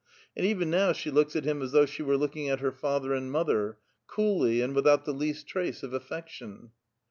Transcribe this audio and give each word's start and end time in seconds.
And 0.35 0.47
even 0.47 0.71
now 0.71 0.93
she 0.93 1.11
looks 1.11 1.35
at 1.35 1.45
him 1.45 1.61
as 1.61 1.73
thouuh 1.73 1.87
she 1.87 2.01
were 2.01 2.17
lookinor 2.17 2.53
at 2.53 2.59
her 2.59 2.71
father 2.71 3.13
and 3.13 3.31
mother,— 3.31 3.77
coollv, 4.09 4.63
and 4.63 4.73
without 4.73 5.05
the 5.05 5.13
least 5.13 5.45
trace 5.45 5.83
of 5.83 5.93
affection. 5.93 6.71